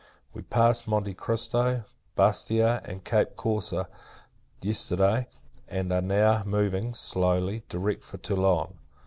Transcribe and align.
We 0.33 0.41
passed 0.41 0.87
Monte 0.87 1.13
Christo, 1.13 1.83
Bastia, 2.15 2.81
and 2.85 3.03
Cape 3.03 3.35
Corse, 3.35 3.71
yesterday; 4.63 5.27
and 5.67 5.93
are 5.93 6.01
now 6.01 6.41
moving, 6.43 6.95
slowly, 6.95 7.61
direct 7.69 8.03
for 8.03 8.17
Toulon. 8.17 8.79